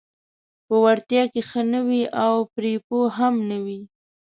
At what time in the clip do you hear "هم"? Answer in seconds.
3.17-3.33